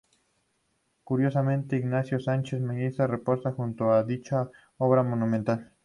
[1.03, 5.73] Curiosamente, Ignacio Sánchez Mejías reposa junto a dicha obra monumental.